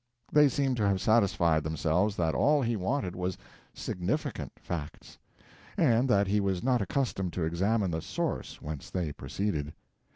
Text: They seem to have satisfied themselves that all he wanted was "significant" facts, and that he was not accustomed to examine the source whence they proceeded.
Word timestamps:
They 0.31 0.49
seem 0.49 0.73
to 0.77 0.87
have 0.87 0.99
satisfied 0.99 1.63
themselves 1.63 2.15
that 2.15 2.33
all 2.33 2.63
he 2.63 2.75
wanted 2.75 3.15
was 3.15 3.37
"significant" 3.71 4.51
facts, 4.57 5.19
and 5.77 6.09
that 6.09 6.25
he 6.25 6.39
was 6.39 6.63
not 6.63 6.81
accustomed 6.81 7.33
to 7.33 7.43
examine 7.43 7.91
the 7.91 8.01
source 8.01 8.59
whence 8.63 8.89
they 8.89 9.11
proceeded. 9.13 9.73